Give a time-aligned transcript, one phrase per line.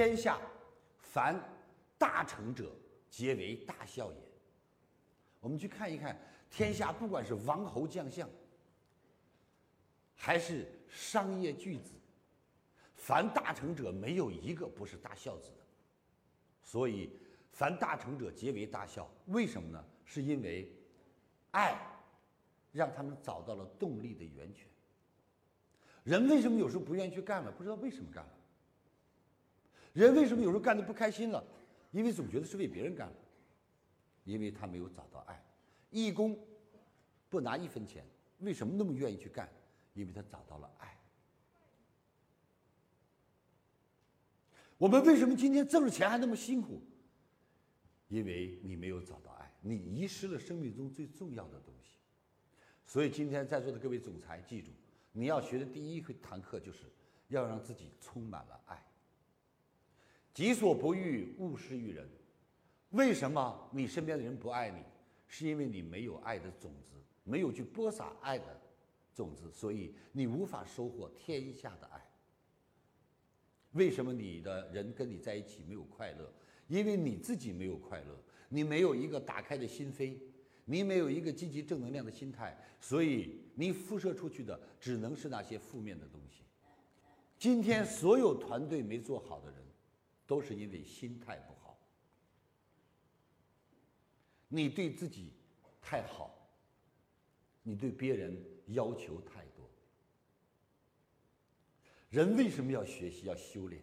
[0.00, 0.40] 天下
[0.96, 1.38] 凡
[1.98, 2.74] 大成者，
[3.10, 4.18] 皆为大孝也。
[5.40, 8.26] 我们去看一看，天下不管是王侯将相，
[10.16, 11.90] 还是商业巨子，
[12.94, 15.56] 凡大成者，没有一个不是大孝子的。
[16.62, 17.10] 所以，
[17.52, 19.06] 凡大成者，皆为大孝。
[19.26, 19.84] 为什么呢？
[20.06, 20.72] 是因为
[21.50, 21.76] 爱
[22.72, 24.66] 让他们找到了动力的源泉。
[26.04, 27.52] 人为什么有时候不愿意去干了？
[27.52, 28.30] 不知道为什么干了。
[29.92, 31.44] 人为什么有时候干的不开心了？
[31.90, 33.16] 因为总觉得是为别人干了，
[34.24, 35.44] 因为他没有找到爱。
[35.90, 36.38] 义工
[37.28, 38.06] 不拿一分钱，
[38.38, 39.48] 为什么那么愿意去干？
[39.94, 40.96] 因为他找到了爱。
[44.78, 46.80] 我们为什么今天挣着钱还那么辛苦？
[48.06, 51.98] 因为你没有找到爱，你遗失了生命中最重要的东西。
[52.86, 54.70] 所以今天在座的各位总裁，记住，
[55.12, 56.90] 你要学的第一堂课就是
[57.28, 58.84] 要让自己充满了爱。
[60.40, 62.08] 己所不欲，勿施于人。
[62.92, 64.82] 为什么你身边的人不爱你？
[65.28, 66.92] 是因为你没有爱的种子，
[67.24, 68.58] 没有去播撒爱的
[69.14, 72.02] 种子，所以你无法收获天下的爱。
[73.72, 76.32] 为什么你的人跟你在一起没有快乐？
[76.68, 80.16] 因为你自己没有快乐，你没有一个打开的心扉，
[80.64, 86.44] 你没有一个积极正能量的心态，所以你辐射出去的只能是那些负面的东西。
[87.36, 89.59] 今天所有团队没做好的人。
[90.30, 91.76] 都是因为心态不好，
[94.46, 95.32] 你对自己
[95.82, 96.48] 太好，
[97.64, 99.68] 你对别人要求太多。
[102.10, 103.82] 人为什么要学习、要修炼？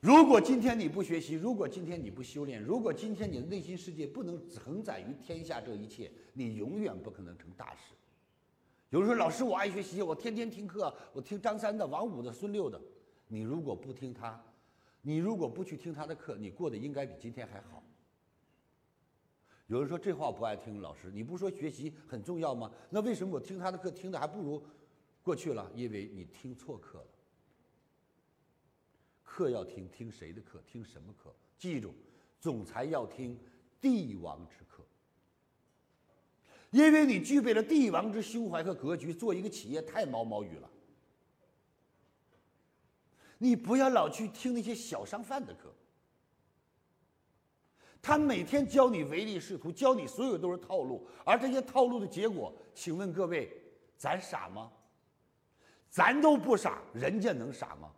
[0.00, 7.94] 如果今天你不学习，如果今天你不修炼，如果今天你的内心世界不能承载于天下这一切，你永远不可能成大事。
[8.90, 12.78] 有人说：“老师，我爱学习，我天天听课，我听张三的、王五的、孙六的。”
[13.28, 14.42] 你如果不听他，
[15.02, 17.82] 你如果不去听他的课，你过得应该比今天还好。
[19.66, 22.70] 有人说这话不爱听，老师，你不说学习很重要吗？
[22.90, 24.62] 那为什么我听他的课听的还不如
[25.22, 25.70] 过去了？
[25.74, 27.06] 因为你听错课了。
[29.24, 30.62] 课要听，听谁的课？
[30.66, 31.34] 听什么课？
[31.58, 31.94] 记住，
[32.38, 33.36] 总裁要听
[33.80, 34.84] 帝王之课，
[36.70, 40.70] 因为你具备了帝王之胸怀和格局，做一个企业太毛毛雨了。
[43.38, 45.72] 你不要老去听那些小商贩的课，
[48.00, 53.50] 他每天教你唯利是图，教你所有都是套路，而这些套路的结果，请问各位，
[53.96, 54.70] 咱傻吗？
[55.90, 57.90] 咱都不傻，人家能傻吗？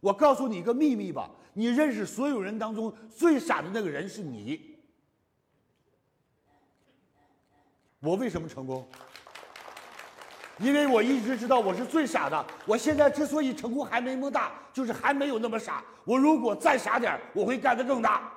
[0.00, 4.76] 我告诉你一个秘密吧，你认识所有人当中最傻的那个人是你。
[8.00, 8.86] 我为什么成功？
[10.58, 15.82] 因为我一直知道我是最傻的，我现在之所以成功还没那么大，就是还没有那么傻。
[16.04, 18.32] 我如果再傻点我会干得更大。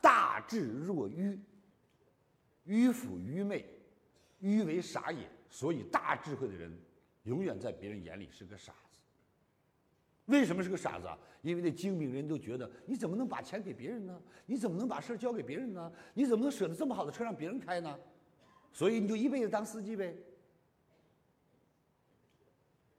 [0.00, 1.40] 大智若愚，
[2.66, 3.64] 迂腐愚昧，
[4.40, 5.28] 愚为傻也。
[5.50, 6.78] 所以大智慧的人，
[7.22, 8.72] 永远在别人眼里是个傻。
[10.28, 11.18] 为什么是个傻子啊？
[11.42, 14.22] 因为那精明人都觉得，你怎么能把钱给别人呢？
[14.46, 15.92] 你怎么能把事儿交给别人呢？
[16.14, 17.98] 你怎么能舍得这么好的车让别人开呢？
[18.72, 20.16] 所以你就一辈子当司机呗。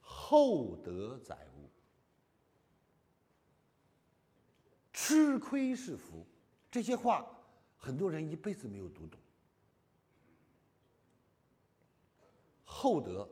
[0.01, 1.69] 厚德载物，
[4.91, 6.25] 吃亏是福，
[6.72, 7.25] 这些话
[7.78, 9.19] 很多人一辈子没有读懂。
[12.63, 13.29] 厚德，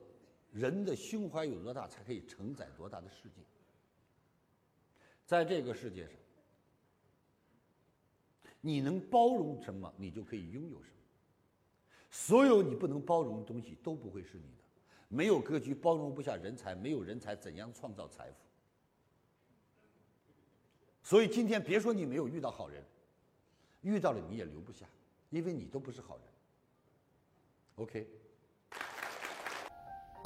[0.51, 3.41] 人的胸怀有多大，才可以承载多大的世界。
[5.27, 6.13] 在这个世界上，
[8.61, 10.95] 你能包容什么，你就可以拥有什么。
[12.09, 14.63] 所有你不能包容的东西都不会是你的。
[15.09, 18.37] 没有格局，包容不下人才；没有人才，怎样创造财富？
[21.03, 22.81] 所以今天别说你没有遇到好人，
[23.81, 24.87] 遇到了你也留不下，
[25.29, 26.25] 因为你都不是好人。
[27.75, 28.07] OK。